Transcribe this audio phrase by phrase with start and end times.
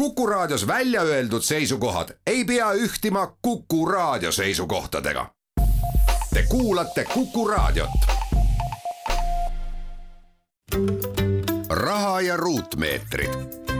[0.00, 5.26] Kuku Raadios välja öeldud seisukohad ei pea ühtima Kuku Raadio seisukohtadega.
[6.34, 7.90] Te kuulate Kuku Raadiot.
[11.70, 13.28] raha ja ruutmeetrid.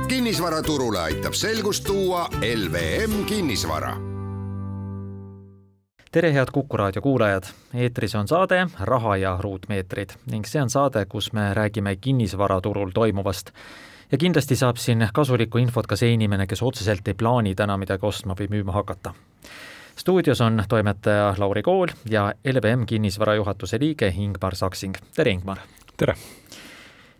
[0.08, 3.96] kinnisvaraturule aitab selgust tuua LVM kinnisvara
[6.12, 7.42] tere, head Kuku raadio kuulajad!
[7.74, 13.50] eetris on saade Raha ja ruutmeetrid ning see on saade, kus me räägime kinnisvaraturul toimuvast
[14.12, 18.06] ja kindlasti saab siin kasulikku infot ka see inimene, kes otseselt ei plaani täna midagi
[18.06, 19.14] ostma või müüma hakata.
[19.96, 25.58] stuudios on toimetaja Lauri Kool ja LVM kinnisvara juhatuse liige Ingmar Saksing, tere Ingmar!
[25.96, 26.14] tere!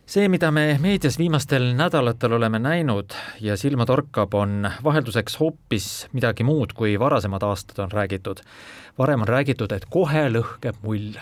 [0.07, 6.45] see, mida me meedias viimastel nädalatel oleme näinud ja silma torkab, on vahelduseks hoopis midagi
[6.45, 8.41] muud, kui varasemad aastad on räägitud.
[8.99, 11.15] varem on räägitud, et kohe lõhkeb mull.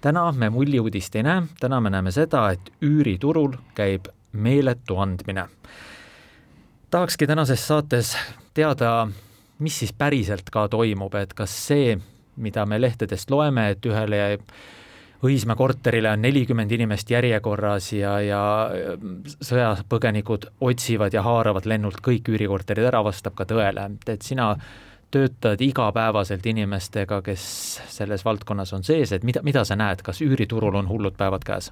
[0.00, 5.48] täna me mulliuudist ei näe, täna me näeme seda, et üüriturul käib meeletu andmine.
[6.90, 8.16] tahakski tänases saates
[8.54, 9.08] teada,
[9.58, 11.98] mis siis päriselt ka toimub, et kas see,
[12.36, 14.38] mida me lehtedest loeme, et ühele
[15.20, 18.44] Õismäe korterile on nelikümmend inimest järjekorras ja, ja
[19.44, 24.54] sõjapõgenikud otsivad ja haaravad lennult kõik üürikorterid ära, vastab ka tõele, et sina
[25.12, 27.44] töötad igapäevaselt inimestega, kes
[27.92, 31.68] selles valdkonnas on sees, et mida, mida sa näed, kas üüriturul on hullud päevad käes?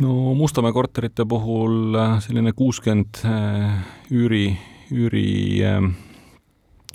[0.00, 3.78] No Mustamäe korterite puhul äh, selline kuuskümmend äh,
[4.10, 4.56] üüri,
[4.92, 5.28] üüri,
[5.62, 5.80] äh,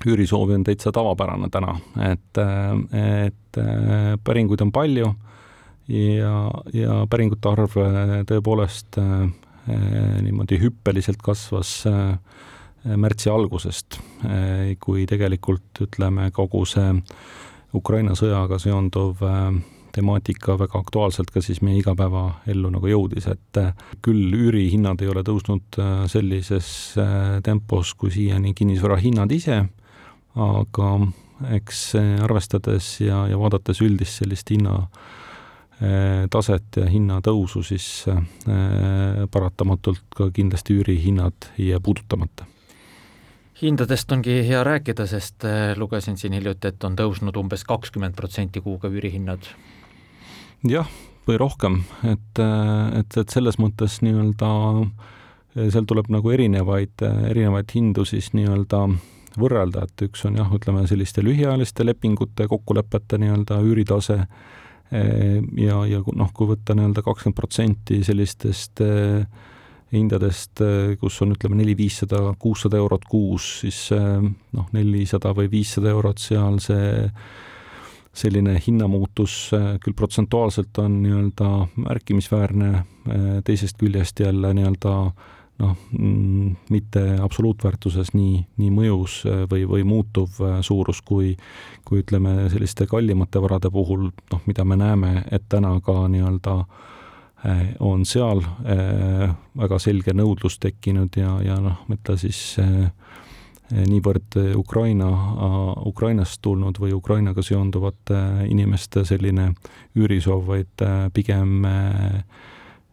[0.08, 1.76] üürisoovi on täitsa tavapärane täna,
[2.08, 2.40] et,
[2.96, 3.60] et
[4.24, 5.10] päringuid on palju
[5.92, 6.36] ja,
[6.74, 7.76] ja päringute arv
[8.30, 8.96] tõepoolest
[9.68, 11.74] niimoodi hüppeliselt kasvas
[12.96, 14.00] märtsi algusest,
[14.80, 16.96] kui tegelikult ütleme, kogu see
[17.76, 19.20] Ukraina sõjaga seonduv
[20.00, 23.72] temaatika väga aktuaalselt ka siis meie igapäevaellu nagu jõudis, et äh,
[24.06, 26.70] küll üürihinnad ei ole tõusnud äh, sellises
[27.00, 29.64] äh, tempos kui siiani kinnisvara hinnad ise,
[30.40, 30.92] aga
[31.56, 31.82] eks
[32.24, 34.84] arvestades ja, ja vaadates üldist sellist hinna
[36.30, 37.86] taset ja hinnatõusu, siis
[39.32, 42.44] paratamatult ka kindlasti üürihinnad ei jää puudutamata.
[43.62, 45.48] Hindadest ongi hea rääkida, sest
[45.80, 49.48] lugesin siin hiljuti, et on tõusnud umbes kakskümmend protsenti kuuga üürihinnad
[50.68, 50.90] jah,
[51.28, 54.50] või rohkem, et, et, et selles mõttes nii-öelda
[55.60, 58.84] seal tuleb nagu erinevaid, erinevaid hindu siis nii-öelda
[59.40, 64.18] võrrelda, et üks on jah, ütleme selliste lühiajaliste lepingute, kokkulepete nii-öelda üüritase
[64.90, 68.82] ja, ja noh, kui võtta nii-öelda kakskümmend protsenti sellistest
[69.94, 70.62] hindadest,
[71.02, 76.60] kus on ütleme neli, viissada, kuussada eurot kuus, siis noh, nelisada või viissada eurot seal
[76.62, 76.90] see
[78.20, 81.50] selline hinnamuutus äh, küll protsentuaalselt on nii-öelda
[81.88, 84.94] märkimisväärne, äh, teisest küljest jälle nii-öelda
[85.60, 91.36] noh, mm, mitte absoluutväärtuses nii, nii mõjus äh, või, või muutuv suurus, kui
[91.88, 96.62] kui ütleme, selliste kallimate varade puhul, noh, mida me näeme, et täna ka nii-öelda
[97.80, 98.42] on seal
[99.58, 102.90] väga selge nõudlus tekkinud ja, ja noh, ütle siis äh,
[103.70, 105.10] niivõrd Ukraina,
[105.86, 109.52] Ukrainast tulnud või Ukrainaga seonduvate inimeste selline
[109.98, 111.60] üürisoov, vaid eh, pigem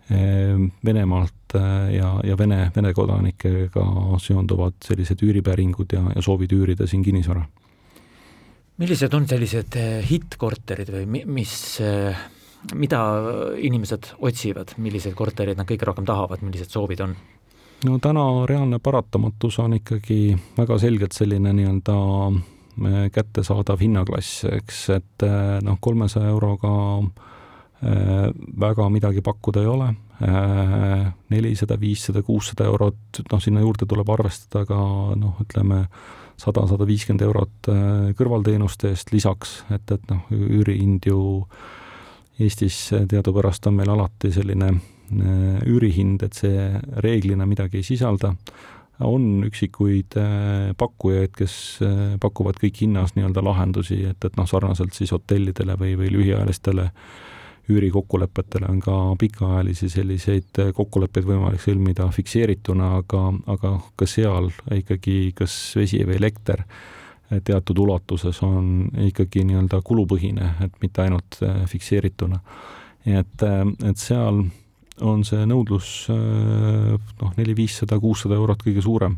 [0.07, 1.57] Venemaalt
[1.91, 3.87] ja, ja Vene, Vene kodanikega
[4.23, 7.43] seonduvad sellised üüripäringud ja, ja soovid üürida siin kinnisvara.
[8.79, 9.75] millised on sellised
[10.07, 11.57] hittkorterid või mis,
[12.79, 13.01] mida
[13.59, 17.17] inimesed otsivad, milliseid kortereid nad kõige rohkem tahavad, millised soovid on?
[17.85, 21.97] No täna reaalne paratamatus on ikkagi väga selgelt selline nii-öelda
[22.33, 26.73] äh, kättesaadav hinnaklass, eks, et äh, noh, kolmesaja euroga
[27.03, 28.29] äh,
[28.61, 29.95] väga midagi pakkuda ei ole,
[31.29, 34.79] nelisada, viissada, kuussada eurot, noh, sinna juurde tuleb arvestada ka
[35.13, 35.83] noh, ütleme,
[36.41, 37.69] sada, sada viiskümmend eurot
[38.17, 41.21] kõrvalteenuste eest lisaks, et, et noh, üürihind ju
[42.41, 44.75] Eestis teadupärast on meil alati selline
[45.13, 46.71] üürihind, et see
[47.05, 48.35] reeglina midagi ei sisalda,
[49.05, 51.55] on üksikuid äh, pakkujaid, kes
[51.85, 56.91] äh, pakuvad kõik hinnas nii-öelda lahendusi, et, et noh, sarnaselt siis hotellidele või, või lühiajalistele
[57.69, 65.57] üürikokkulepetele on ka pikaajalisi selliseid kokkuleppeid võimalik sõlmida fikseerituna, aga, aga ka seal ikkagi kas
[65.77, 66.63] vesi või elekter
[67.27, 72.39] teatud ulatuses on ikkagi nii-öelda kulupõhine, et mitte ainult fikseerituna.
[73.07, 73.45] nii et,
[73.91, 74.45] et seal
[75.05, 79.17] on see nõudlus äh, noh, neli-viissada, kuussada eurot kõige suurem.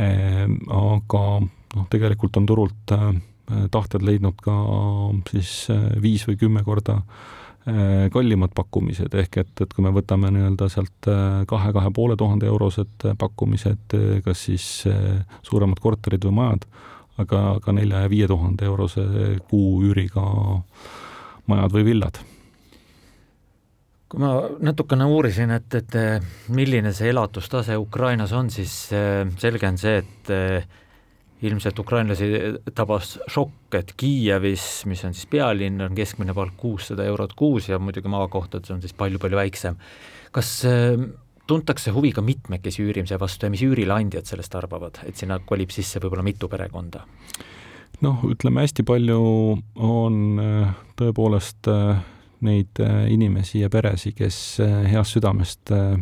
[0.00, 3.08] Ehm, aga noh, tegelikult on turult äh,
[3.72, 4.54] tahted leidnud ka
[5.30, 7.00] siis äh, viis või kümme korda
[8.14, 11.08] kallimad pakkumised, ehk et, et kui me võtame nii-öelda sealt
[11.50, 14.68] kahe, kahe poole tuhande eurosed pakkumised, kas siis
[15.48, 16.68] suuremad korterid või majad,
[17.18, 19.02] aga ka nelja ja viie tuhande eurose
[19.50, 20.28] kuu üüriga
[21.50, 22.22] majad või villad
[24.06, 24.32] kui ma
[24.62, 25.96] natukene uurisin, et, et
[26.54, 30.68] milline see elatustase Ukrainas on, siis eh, selge on see, et eh,
[31.46, 32.28] ilmselt ukrainlasi
[32.74, 37.80] tabas šokk, et Kiievis, mis on siis pealinn, on keskmine palk kuussada eurot kuus ja
[37.82, 39.78] muidugi maakohtades on siis palju-palju väiksem.
[40.32, 40.94] kas eh,
[41.46, 46.00] tuntakse huvi ka mitmekesi üürimise vastu ja mis üürileandjad sellest arvavad, et sinna kolib sisse
[46.02, 47.02] võib-olla mitu perekonda?
[48.06, 49.22] noh, ütleme hästi palju
[49.82, 50.18] on
[51.00, 51.70] tõepoolest
[52.40, 55.96] neid äh, inimesi ja peresid, kes äh, heast südamest äh,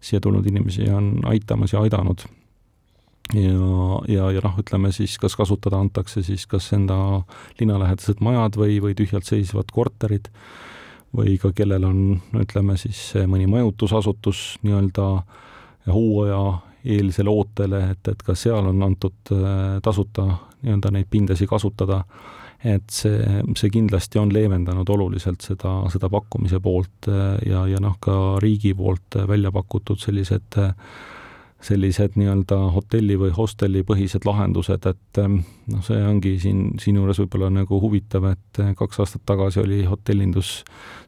[0.00, 2.26] siia tulnud inimesi on aitamas ja aidanud.
[3.34, 3.52] ja,
[4.08, 7.22] ja, ja noh, ütleme siis, kas kasutada antakse siis kas enda
[7.60, 10.30] linnalähedased majad või, või tühjalt seisvad korterid
[11.16, 15.08] või ka kellel on, ütleme siis mõni majutusasutus nii-öelda
[15.90, 16.42] hooaja
[16.86, 19.34] eelisele ootele, et, et ka seal on antud
[19.82, 20.28] tasuta
[20.62, 22.04] nii-öelda neid pindasid kasutada
[22.64, 27.98] et see, see kindlasti on leevendanud oluliselt seda, seda pakkumise poolt äh, ja, ja noh,
[28.00, 30.60] ka riigi poolt välja pakutud sellised
[31.66, 35.40] sellised nii-öelda hotelli või hostelli põhised lahendused, et ähm,
[35.72, 40.60] noh, see ongi siin, siinjuures võib-olla nagu huvitav, et äh, kaks aastat tagasi oli hotellindus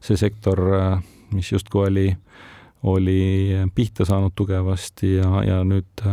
[0.03, 0.97] see sektor, äh,
[1.35, 2.07] mis justkui oli,
[2.89, 3.19] oli
[3.75, 6.07] pihta saanud tugevasti ja, ja nüüd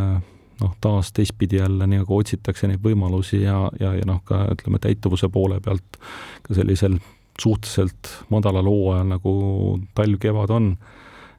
[0.61, 5.29] noh, taas teistpidi jälle nagu otsitakse neid võimalusi ja, ja, ja noh, ka ütleme, täituvuse
[5.33, 5.99] poole pealt
[6.47, 6.99] ka sellisel
[7.43, 9.33] suhteliselt madalal hooajal, nagu
[9.97, 10.71] talv-kevad on,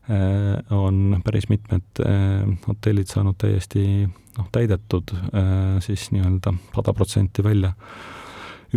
[0.10, 7.46] eh, on päris mitmed eh, hotellid saanud täiesti noh, täidetud eh, siis nii-öelda sada protsenti
[7.46, 7.74] välja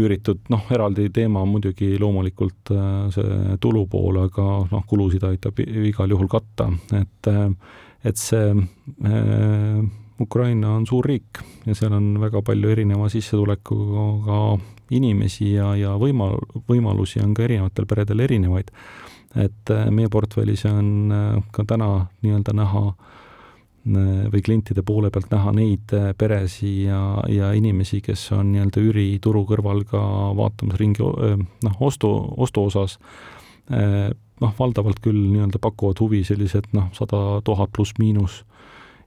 [0.00, 2.70] üüritud, noh, eraldi teema on muidugi loomulikult
[3.10, 7.30] see tulu pool, aga noh, kulusid aitab igal juhul katta, et
[8.06, 8.54] et see
[10.20, 14.40] Ukraina on suur riik ja seal on väga palju erineva sissetulekuga
[14.94, 16.34] inimesi ja, ja võima-,
[16.68, 18.70] võimalusi on ka erinevatel peredel erinevaid.
[19.38, 25.30] et äh, meie portfellis on äh, ka täna nii-öelda näha äh, või klientide poole pealt
[25.30, 30.02] näha neid peresid ja, ja inimesi, kes on nii-öelda üürituru kõrval ka
[30.36, 32.98] vaatamas ringi noh, ostu, ostu osas
[33.70, 38.42] noh, valdavalt küll nii-öelda pakuvad huvi sellised noh, sada tuhat pluss-miinus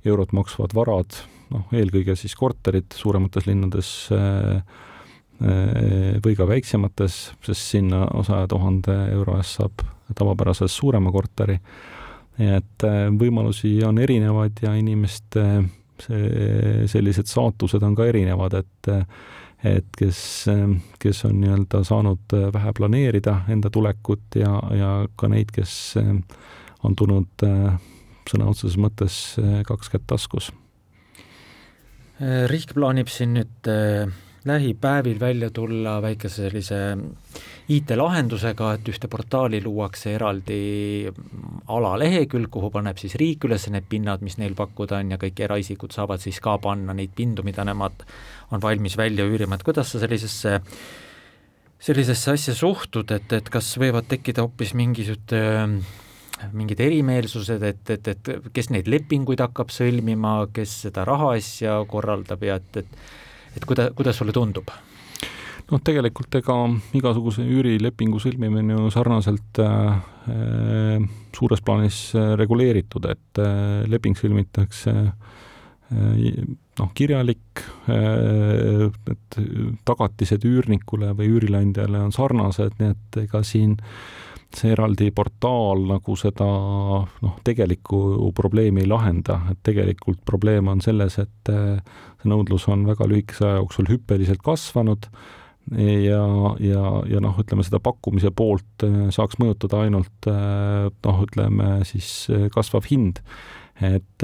[0.06, 1.18] eurot maksvad varad,
[1.54, 4.64] noh, eelkõige siis korterid suuremates linnades äh,
[5.44, 11.60] äh, või ka väiksemates, sest sinna saja tuhande euro eest saab tavapärasest suurema korteri.
[12.40, 15.46] et äh, võimalusi on erinevaid ja inimeste
[16.02, 18.94] see, sellised saatused on ka erinevad, et
[19.64, 20.18] et kes,
[21.00, 25.96] kes on nii-öelda saanud vähe planeerida enda tulekut ja, ja ka neid, kes
[26.84, 27.46] on tulnud
[28.32, 30.52] sõna otseses mõttes eh, kaks kätt taskus.
[32.22, 34.12] Eh, riik plaanib siin nüüd eh,
[34.46, 36.80] lähipäevil välja tulla väikese sellise
[37.74, 41.08] IT-lahendusega, et ühte portaali luuakse eraldi
[41.72, 45.96] alalehekülg, kuhu paneb siis riik üles need pinnad, mis neil pakkuda on ja kõik eraisikud
[45.96, 48.04] saavad siis ka panna neid pindu, mida nemad
[48.52, 50.60] on valmis välja üürima, et kuidas sa sellisesse
[51.84, 55.34] sellisesse asja suhtud, et, et kas võivad tekkida hoopis mingisugused
[56.52, 62.60] mingid erimeelsused, et, et, et kes neid lepinguid hakkab sõlmima, kes seda rahaasja korraldab ja
[62.60, 63.22] et, et
[63.58, 64.72] et kuida-, kuidas sulle tundub?
[65.72, 66.56] noh, tegelikult ega
[66.98, 72.02] igasuguse üürilepingu sõlmimine on sarnaselt äh, suures plaanis
[72.38, 76.28] reguleeritud, et äh, leping sõlmitakse äh,
[76.82, 79.40] noh, kirjalik äh,, et
[79.88, 84.24] tagatised üürnikule või üürileandjale on sarnased, nii et ega siin äh,
[84.68, 91.54] eraldi portaal nagu seda noh, tegelikku probleemi ei lahenda, et tegelikult probleem on selles, et
[91.54, 91.80] eh,
[92.22, 95.10] see nõudlus on väga lühikese aja jooksul hüppeliselt kasvanud
[95.74, 96.22] ja,
[96.62, 102.30] ja, ja noh, ütleme seda pakkumise poolt eh, saaks mõjutada ainult eh, noh, ütleme siis
[102.54, 103.24] kasvav hind.
[103.84, 104.24] et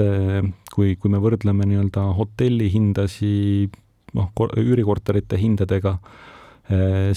[0.70, 3.74] kui, kui me võrdleme nii-öelda hotelli hindasid
[4.14, 5.96] noh, üürikorterite hindadega,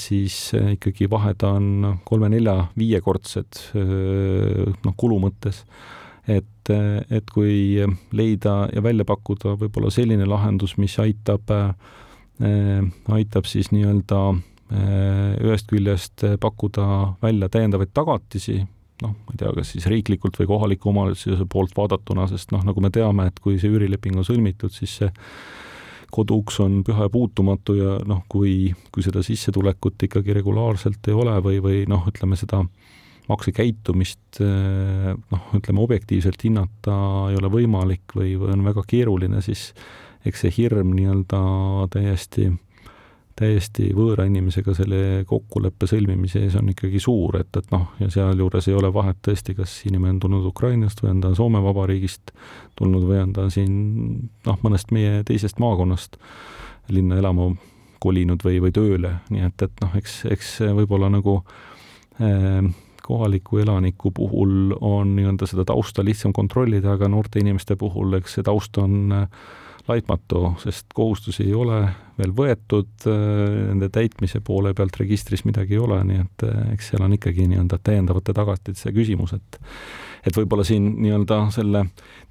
[0.01, 5.63] siis äh, ikkagi vahed on kolme-nelja-viiekordsed äh, noh, kulu mõttes.
[6.27, 6.69] et,
[7.11, 7.83] et kui
[8.15, 11.51] leida ja välja pakkuda võib-olla selline lahendus, mis aitab,
[13.11, 14.21] aitab siis nii-öelda
[15.43, 16.85] ühest küljest pakkuda
[17.21, 18.61] välja täiendavaid tagatisi,
[19.03, 22.79] noh, ma ei tea, kas siis riiklikult või kohaliku omavalitsuse poolt vaadatuna, sest noh, nagu
[22.79, 25.11] me teame, et kui see üürileping on sõlmitud, siis see
[26.13, 31.35] koduuks on püha ja puutumatu ja noh, kui, kui seda sissetulekut ikkagi regulaarselt ei ole
[31.45, 32.63] või, või noh, ütleme seda
[33.29, 36.95] maksekäitumist noh, ütleme objektiivselt hinnata
[37.31, 39.69] ei ole võimalik või, või on väga keeruline, siis
[40.27, 41.39] eks see hirm nii-öelda
[41.93, 42.49] täiesti
[43.39, 44.99] täiesti võõra inimesega selle
[45.29, 49.55] kokkuleppe sõlmimise ees on ikkagi suur, et, et noh, ja sealjuures ei ole vahet tõesti,
[49.57, 52.33] kas inimene on tulnud Ukrainast või on ta Soome Vabariigist
[52.77, 53.75] tulnud või on ta siin
[54.45, 56.19] noh, mõnest meie teisest maakonnast
[56.93, 57.49] linna elama
[58.03, 61.39] kolinud või, või tööle, nii et, et noh, eks, eks võib-olla nagu
[62.19, 62.61] eh,
[63.03, 68.45] kohaliku elaniku puhul on nii-öelda seda tausta lihtsam kontrollida, aga noorte inimeste puhul, eks see
[68.45, 69.43] taust on eh,
[69.87, 71.81] laitmatu, sest kohustusi ei ole
[72.17, 77.03] veel võetud, nende täitmise poole pealt registris midagi ei ole, nii et eh, eks seal
[77.03, 79.59] on ikkagi nii-öelda täiendavate tagatise küsimus, et
[80.23, 81.81] et võib-olla siin nii-öelda selle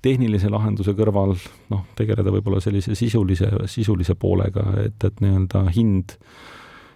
[0.00, 1.34] tehnilise lahenduse kõrval
[1.68, 6.16] noh, tegeleda võib-olla sellise sisulise, sisulise poolega, et, et nii-öelda hind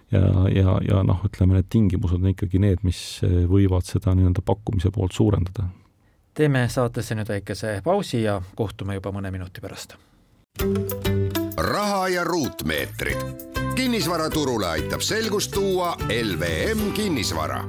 [0.09, 4.89] ja, ja, ja noh, ütleme, need tingimused on ikkagi need, mis võivad seda nii-öelda pakkumise
[4.95, 5.69] poolt suurendada.
[6.33, 9.99] teeme saatesse nüüd väikese pausi ja kohtume juba mõne minuti pärast
[11.57, 13.17] raha ja ruutmeetrid.
[13.75, 17.63] kinnisvaraturule aitab selgust tuua LVM kinnisvara.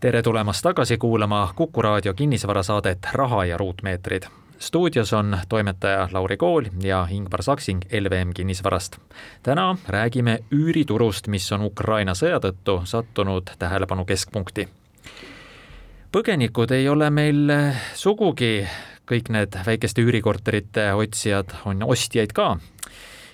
[0.00, 4.22] tere tulemast tagasi kuulama Kuku raadio kinnisvarasaadet Raha ja ruutmeetrid
[4.58, 8.96] stuudios on toimetaja Lauri Kool ja Ingvar Saksing LVM kinnisvarast.
[9.42, 14.68] täna räägime üüriturust, mis on Ukraina sõja tõttu sattunud tähelepanu keskpunkti.
[16.12, 17.52] põgenikud ei ole meil
[17.94, 18.66] sugugi
[19.08, 22.56] kõik need väikeste üürikorterite otsijad on ostjaid ka.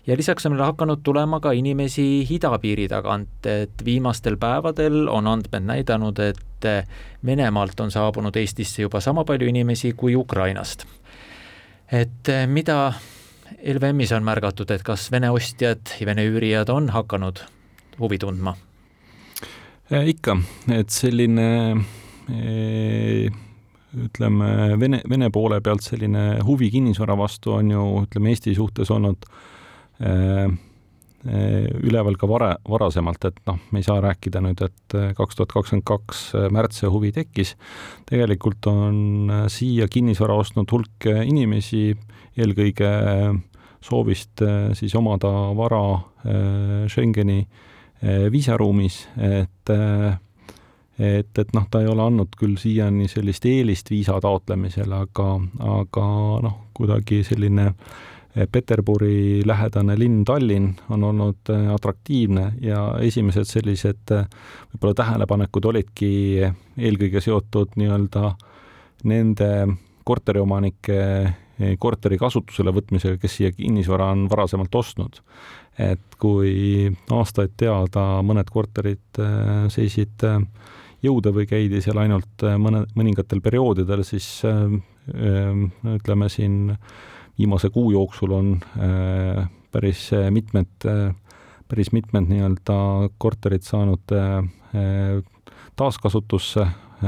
[0.07, 5.67] ja lisaks on meil hakanud tulema ka inimesi idapiiri tagant, et viimastel päevadel on andmed
[5.67, 6.47] näidanud, et
[7.25, 10.85] Venemaalt on saabunud Eestisse juba sama palju inimesi kui Ukrainast.
[11.93, 12.93] et mida
[13.63, 17.43] LVM-is on märgatud, et kas Vene ostjad ja Vene üürijad on hakanud
[17.99, 18.57] huvi tundma?
[19.91, 20.37] ikka,
[20.71, 21.49] et selline
[24.11, 29.25] ütleme, Vene, Vene poole pealt selline huvi kinnisvara vastu on ju, ütleme, Eesti suhtes olnud
[30.03, 30.51] äh,
[31.21, 35.85] üleval ka vara, varasemalt, et noh, me ei saa rääkida nüüd, et kaks tuhat kakskümmend
[35.85, 37.57] kaks märts see huvi tekkis.
[38.09, 41.93] tegelikult on siia kinnisvara ostnud hulk inimesi,
[42.41, 42.93] eelkõige
[43.85, 44.41] soovist
[44.81, 45.83] siis omada vara
[46.89, 47.43] Schengeni
[48.33, 49.77] viisaruumis, et
[51.01, 55.29] et, et noh, ta ei ole andnud küll siiani sellist eelist viisa taotlemisel, aga,
[55.65, 56.07] aga
[56.45, 64.13] noh, kuidagi selline eh, Peterburi lähedane linn Tallinn on olnud eh, atraktiivne ja esimesed sellised
[64.17, 64.27] eh,
[64.75, 66.11] võib-olla tähelepanekud olidki
[66.45, 68.35] eelkõige seotud nii-öelda
[69.09, 69.53] nende
[70.05, 71.01] korteriomanike
[71.81, 75.19] korteri kasutusele võtmisega, kes siia kinnisvara on varasemalt ostnud.
[75.81, 79.21] et kui aastaid teada mõned korterid
[79.73, 80.25] seisid
[81.05, 84.61] jõuda või käidi seal ainult äh, mõne, mõningatel perioodidel, siis äh,
[85.15, 85.65] äh,
[85.97, 86.75] ütleme siin
[87.41, 88.49] viimase kuu jooksul on
[89.73, 90.85] päris mitmed,
[91.71, 92.75] päris mitmed nii-öelda
[93.23, 94.13] korterid saanud
[95.81, 96.67] taaskasutusse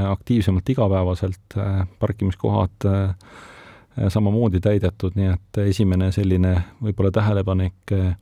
[0.09, 1.57] aktiivsemalt igapäevaselt,
[2.01, 2.87] parkimiskohad
[4.09, 8.15] samamoodi täidetud, nii et esimene selline võib-olla tähelepanek Äh,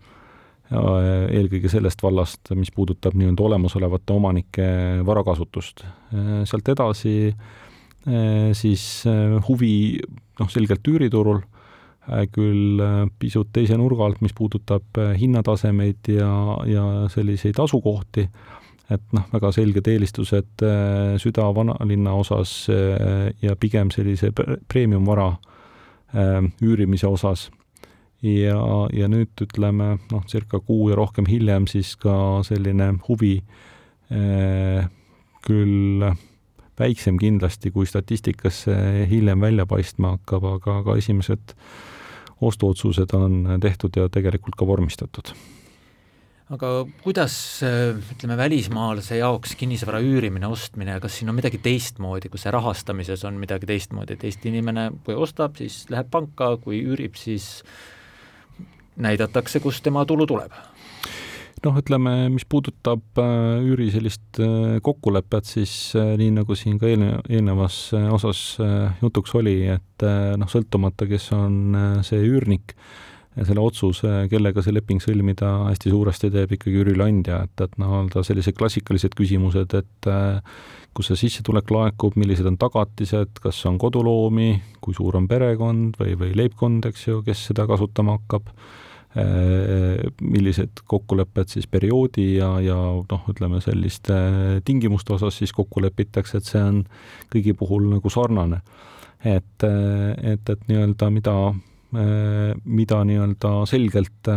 [0.72, 4.68] eelkõige sellest vallast, mis puudutab nii-öelda olemasolevate omanike
[5.08, 5.84] varakasutust.
[5.84, 9.04] Äh, sealt edasi äh, siis
[9.48, 9.74] huvi
[10.40, 11.44] noh, selgelt üüriturul,
[12.34, 12.82] küll
[13.22, 16.32] pisut teise nurga alt, mis puudutab hinnatasemeid ja,
[16.66, 18.24] ja selliseid asukohti,
[18.92, 20.66] et noh, väga selged eelistused
[21.22, 25.30] süda vanalinna osas ja pigem sellise premium-vara
[26.66, 27.52] üürimise osas
[28.22, 28.62] ja,
[28.94, 32.16] ja nüüd ütleme noh, circa kuu ja rohkem hiljem siis ka
[32.48, 33.38] selline huvi
[34.14, 34.84] eh,
[35.46, 36.06] küll
[36.82, 38.76] väiksem kindlasti, kui statistikasse
[39.10, 41.56] hiljem välja paistma hakkab, aga ka esimesed
[42.42, 45.34] ostuotsused on tehtud ja tegelikult ka vormistatud.
[46.52, 52.52] Aga kuidas ütleme, välismaalase jaoks kinnisvara üürimine, ostmine, kas siin on midagi teistmoodi, kus see
[52.52, 57.62] rahastamises on midagi teistmoodi, et Eesti inimene, kui ostab, siis läheb panka, kui üürib, siis
[58.98, 60.52] näidatakse, kust tema tulu tuleb.
[61.62, 66.90] Noh, ütleme, mis puudutab äh, üüri sellist äh, kokkulepet, siis äh, nii nagu siin ka
[66.90, 68.42] eelne-, eelnevas osas
[69.04, 70.06] jutuks oli, et
[70.42, 72.74] noh, sõltumata, kes on see üürnik,
[73.38, 78.58] selle otsuse, kellega see leping sõlmida, hästi suuresti teeb ikkagi üürileandja, et, et nii-öelda sellised
[78.58, 80.10] klassikalised küsimused, et
[80.92, 84.52] kus see sissetulek laekub, millised on tagatised, kas on koduloomi,
[84.84, 88.52] kui suur on perekond või, või leibkond, eks ju, kes seda kasutama hakkab
[89.12, 94.16] millised kokkulepped siis perioodi ja, ja noh, ütleme selliste
[94.64, 96.80] tingimuste osas siis kokku lepitakse, et see on
[97.34, 98.62] kõigi puhul nagu sarnane.
[99.24, 101.36] et, et, et nii-öelda mida,
[101.92, 104.30] mida nii-öelda selgelt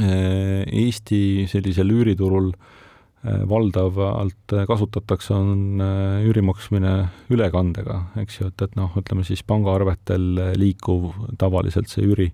[0.00, 2.80] Eesti sellisel üüriturul äh,
[3.20, 9.42] Äh, valdavalt kasutatakse, on äh, üüri maksmine ülekandega, eks ju, et, et noh, ütleme siis
[9.44, 12.30] pangaarvetel liikuv tavaliselt see üüri,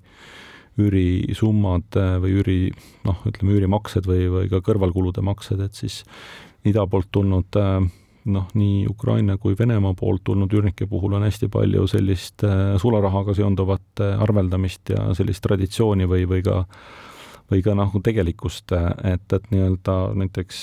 [0.79, 2.59] üürisummad äh, või üüri,
[3.03, 6.05] noh, ütleme üürimaksed või, või ka kõrvalkulude maksed, et siis
[6.63, 7.59] ida poolt tulnud
[8.27, 12.43] noh, nii Ukraina kui Venemaa poolt tulnud üürnike puhul on hästi palju sellist
[12.83, 17.05] sularahaga seonduvat arveldamist ja sellist traditsiooni või, või ka äh,
[17.51, 18.75] või ka nagu tegelikkust,
[19.07, 20.63] et, et nii-öelda näiteks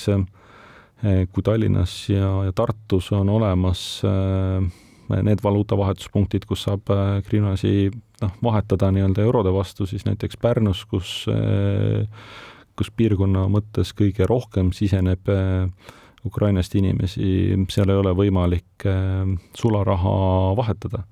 [1.35, 4.01] kui Tallinnas ja, ja Tartus on olemas
[5.13, 6.87] need valuutavahetuspunktid, kus saab
[7.27, 11.25] grinasi eh, noh, vahetada nii-öelda eurode vastu, siis näiteks Pärnus, kus,
[12.79, 15.27] kus piirkonna mõttes kõige rohkem siseneb
[16.25, 18.85] Ukrainast inimesi, seal ei ole võimalik
[19.59, 20.13] sularaha
[20.55, 21.03] vahetada.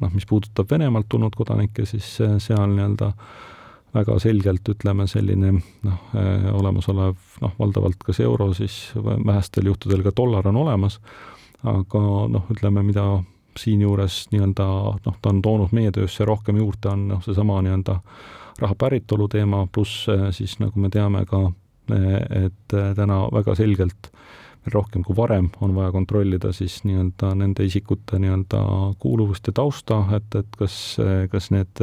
[0.00, 2.06] noh, mis puudutab Venemaalt tulnud kodanikke, siis
[2.42, 3.12] seal nii-öelda
[3.94, 10.12] väga selgelt ütleme, selline noh, äh, olemasolev noh, valdavalt kas euro, siis vähestel juhtudel ka
[10.16, 10.98] dollar on olemas,
[11.62, 13.06] aga noh, ütleme, mida
[13.58, 14.66] siinjuures nii-öelda
[15.04, 18.00] noh, ta on toonud meie töösse rohkem juurde, on noh, seesama nii-öelda
[18.62, 21.46] raha päritolu teema, pluss äh, siis nagu me teame ka,
[21.94, 24.42] äh, et täna väga selgelt veel
[24.72, 28.62] rohkem kui varem on vaja kontrollida siis nii-öelda nende isikute nii-öelda
[29.02, 30.78] kuuluvust ja tausta, et, et kas,
[31.32, 31.82] kas need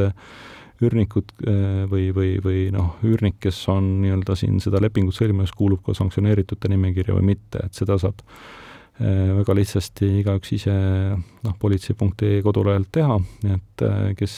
[0.81, 5.83] üürnikud äh, või, või, või noh, üürnik, kes on nii-öelda siin seda lepingut sõlmimas, kuulub
[5.85, 12.41] ka sanktsioneeritute nimekirja või mitte, et seda saab äh, väga lihtsasti igaüks ise noh, politsei.ee
[12.45, 13.19] kodulehelt teha,
[13.53, 14.37] et äh, kes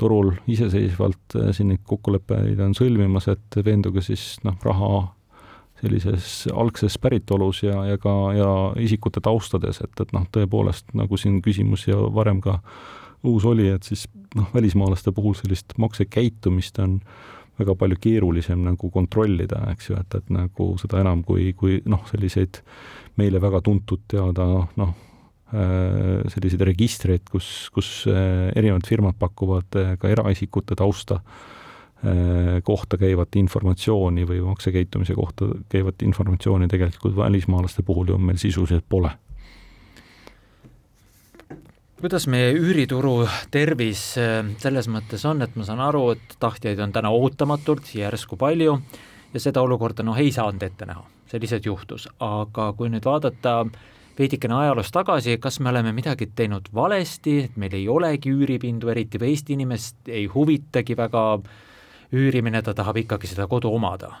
[0.00, 4.92] turul iseseisvalt siin neid kokkuleppeid on sõlmimas, et veenduge siis noh, raha
[5.80, 11.40] sellises algses päritolus ja, ja ka, ja isikute taustades, et, et noh, tõepoolest, nagu siin
[11.44, 12.60] küsimus ja varem ka
[13.26, 14.06] uus oli, et siis
[14.36, 16.98] noh, välismaalaste puhul sellist maksekäitumist on
[17.60, 22.02] väga palju keerulisem nagu kontrollida, eks ju, et, et nagu seda enam, kui, kui noh,
[22.08, 22.62] selliseid
[23.20, 24.46] meile väga tuntud teada
[24.80, 24.92] noh,
[25.52, 31.20] äh, selliseid registreid, kus, kus äh, erinevad firmad pakuvad äh, ka eraisikute tausta
[32.64, 39.10] kohta käivat informatsiooni või maksekäitumise kohta käivat informatsiooni tegelikult välismaalaste puhul ju meil sisuliselt pole.
[42.00, 46.94] Kuidas meie üürituru tervis äh, selles mõttes on, et ma saan aru, et tahtjaid on
[46.96, 48.78] täna ootamatult järsku palju
[49.34, 53.66] ja seda olukorda noh, ei saanud ette näha, see lihtsalt juhtus, aga kui nüüd vaadata
[54.16, 59.20] veidikene ajaloos tagasi, kas me oleme midagi teinud valesti, et meil ei olegi üüripindu, eriti
[59.20, 61.24] või Eesti inimest ei huvitagi väga
[62.12, 64.14] üürimine, ta tahab ikkagi seda kodu omada?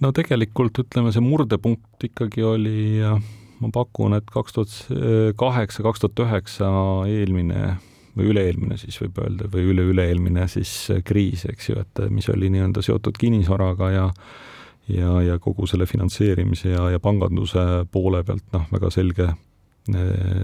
[0.00, 3.02] no tegelikult ütleme, see murdepunkt ikkagi oli
[3.60, 4.74] ma pakun, et kaks tuhat
[5.40, 6.70] kaheksa, kaks tuhat üheksa
[7.08, 7.76] eelmine
[8.16, 10.72] või üle-eelmine siis võib öelda, või üle-üle-eelmine siis
[11.04, 14.10] kriis, eks ju, et mis oli nii-öelda seotud kinnisvaraga ja
[14.88, 19.28] ja, ja kogu selle finantseerimise ja, ja panganduse poole pealt noh, väga selge,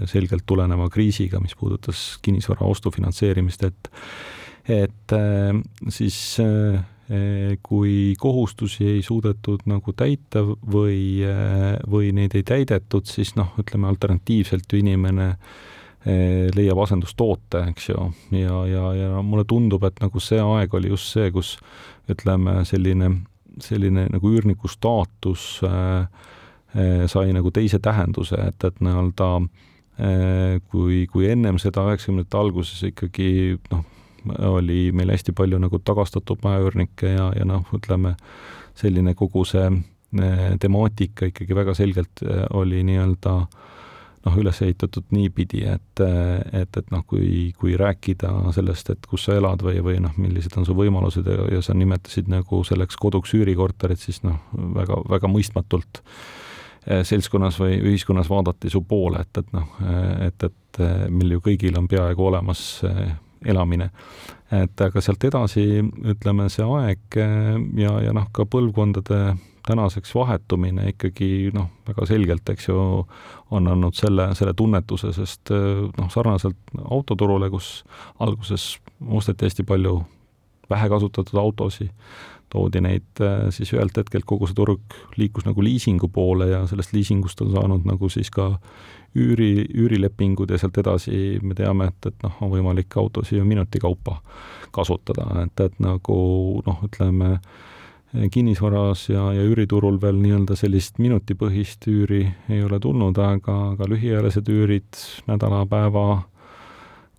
[0.09, 3.91] selgelt tuleneva kriisiga, mis puudutas kinnisvara ostu finantseerimist, et
[4.69, 5.15] et
[5.91, 6.37] siis
[7.13, 11.19] Eh, kui kohustusi ei suudetud nagu täita või,
[11.91, 15.33] või neid ei täidetud, siis noh, ütleme alternatiivselt ju inimene
[16.55, 21.11] leiab asendustoote, eks ju, ja, ja, ja mulle tundub, et nagu see aeg oli just
[21.15, 21.53] see, kus
[22.11, 23.11] ütleme, selline,
[23.63, 26.07] selline nagu üürniku staatus äh,
[27.07, 29.29] sai nagu teise tähenduse, et, et nii-öelda
[30.71, 33.83] kui, kui ennem seda üheksakümnendate alguses ikkagi noh,
[34.49, 38.15] oli meil hästi palju nagu tagastatud majaüürnikke ja, ja noh, ütleme
[38.77, 43.33] selline kogu see eh, temaatika ikkagi väga selgelt eh, oli nii-öelda
[44.23, 49.27] noh, üles ehitatud niipidi, et, eh, et, et noh, kui, kui rääkida sellest, et kus
[49.27, 52.97] sa elad või, või noh, millised on su võimalused ja, ja sa nimetasid nagu selleks
[52.99, 56.03] koduks üürikorterit, siis noh, väga, väga mõistmatult
[56.83, 59.69] seltskonnas või ühiskonnas vaadati su poole, et, et noh,
[60.25, 62.81] et, et meil ju kõigil on peaaegu olemas
[63.45, 63.89] elamine.
[64.53, 65.81] et aga sealt edasi,
[66.13, 72.49] ütleme, see aeg eh, ja, ja noh, ka põlvkondade tänaseks vahetumine ikkagi noh, väga selgelt,
[72.49, 72.77] eks ju,
[73.55, 77.79] on andnud selle, selle tunnetuse, sest eh, noh, sarnaselt autoturule, kus
[78.21, 78.75] alguses
[79.09, 80.01] osteti hästi palju
[80.69, 81.89] vähe kasutatud autosid,
[82.53, 83.21] toodi neid
[83.55, 87.87] siis ühelt hetkelt kogu see turg liikus nagu liisingu poole ja sellest liisingust on saanud
[87.89, 88.51] nagu siis ka
[89.15, 93.81] üüri, üürilepingud ja sealt edasi me teame, et, et noh, on võimalik autosid ju minuti
[93.81, 94.19] kaupa
[94.73, 96.17] kasutada, et, et nagu
[96.65, 97.37] noh, ütleme
[98.33, 104.49] kinnisvaras ja, ja üüriturul veel nii-öelda sellist minutipõhist üüri ei ole tulnud, aga, aga lühiajalised
[104.53, 106.05] üürid nädala, päeva,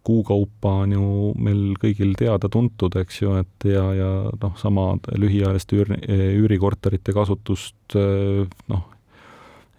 [0.04, 1.04] kuu kaupa on ju
[1.40, 5.94] meil kõigil teada-tuntud, eks ju, et ja, ja noh, sama lühiajaliste üür,
[6.44, 8.84] üürikorterite kasutust noh,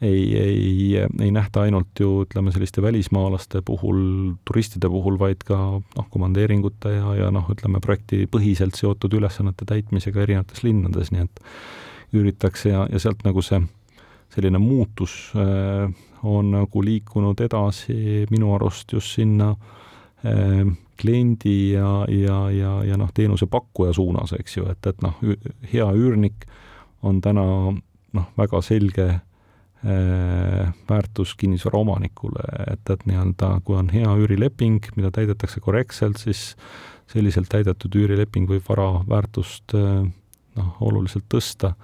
[0.01, 6.09] ei, ei, ei nähta ainult ju ütleme, selliste välismaalaste puhul, turistide puhul, vaid ka noh,
[6.09, 11.41] komandeeringute ja, ja noh, ütleme projektipõhiselt seotud ülesannete täitmisega erinevates linnades, nii et
[12.17, 13.61] üritatakse ja, ja sealt nagu see
[14.35, 15.87] selline muutus äh,
[16.25, 19.73] on nagu liikunud edasi minu arust just sinna äh,
[20.97, 25.19] kliendi ja, ja, ja, ja noh, teenusepakkuja suunas, eks ju, et, et noh,
[25.73, 26.47] hea üürnik
[27.05, 27.43] on täna
[27.75, 29.09] noh, väga selge
[29.85, 36.55] Äh, väärtus kinnisvara omanikule, et, et nii-öelda kui on hea üürileping, mida täidetakse korrektselt, siis
[37.11, 40.07] selliselt täidetud üürileping võib vara väärtust äh,
[40.57, 41.75] noh, oluliselt tõsta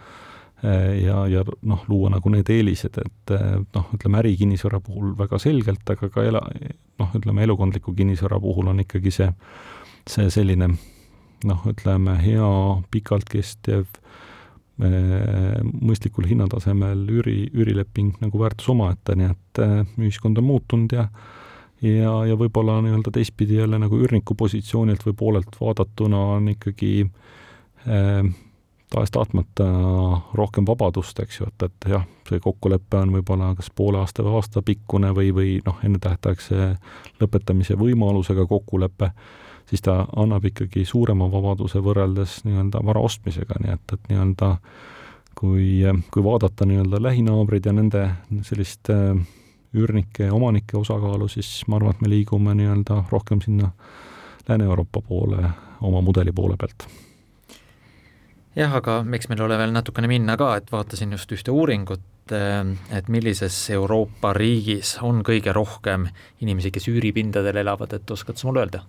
[0.62, 3.34] ja, ja noh, luua nagu need eelised, et
[3.74, 6.41] noh, ütleme ärikinnisvara puhul väga selgelt, aga ka ela,
[7.02, 9.30] noh, ütleme elukondliku kinnisvara puhul on ikkagi see,
[10.10, 10.69] see selline
[11.50, 12.52] noh, ütleme hea
[12.93, 13.88] pikalt kestev
[14.82, 21.08] mõistlikul hinnatasemel üüri, üürileping nagu väärtus omaette, nii et äh, ühiskond on muutunud ja
[21.82, 28.28] ja, ja võib-olla nii-öelda teistpidi jälle nagu üürniku positsioonilt või poolelt vaadatuna on ikkagi eh,
[28.91, 29.67] tahes-tahtmata
[30.36, 34.36] rohkem vabadust, eks ju, et, et jah, see kokkulepe on võib-olla kas poole aasta või
[34.39, 36.73] aasta pikkune või, või noh, ennetähtaegse
[37.21, 39.12] lõpetamise võimalusega kokkulepe
[39.71, 44.49] siis ta annab ikkagi suurema vabaduse võrreldes nii-öelda vara ostmisega, nii et, et nii-öelda
[45.39, 45.67] kui,
[46.12, 48.01] kui vaadata nii-öelda lähinaabreid ja nende
[48.47, 49.15] sellist äh,
[49.73, 53.71] üürnike ja omanike osakaalu, siis ma arvan, et me liigume nii-öelda rohkem sinna
[54.49, 56.89] Lääne-Euroopa poole oma mudeli poole pealt
[58.56, 62.62] jah, aga eks meil ole veel natukene minna ka, et vaatasin just ühte uuringut, äh,
[62.98, 66.10] et millises Euroopa riigis on kõige rohkem
[66.42, 68.86] inimesi, kes üüripindadel elavad, et oskad sa mulle öelda?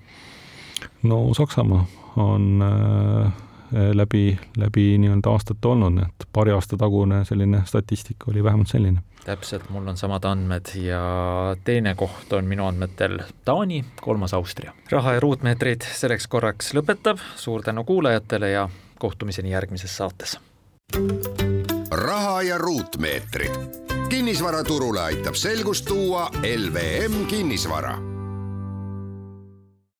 [1.07, 1.87] no Saksamaa
[2.19, 3.33] on äh,
[3.73, 9.03] läbi, läbi nii-öelda aastate olnud, et paari aasta tagune selline statistika oli vähemalt selline.
[9.25, 11.01] täpselt, mul on samad andmed ja
[11.65, 14.73] teine koht on minu andmetel Taani, kolmas Austria.
[14.91, 18.69] raha ja ruutmeetrid selleks korraks lõpetab, suur tänu kuulajatele ja
[19.03, 20.39] kohtumiseni järgmises saates.
[21.91, 23.51] raha ja ruutmeetrid.
[24.09, 28.12] kinnisvaraturule aitab selgust tuua LVM kinnisvara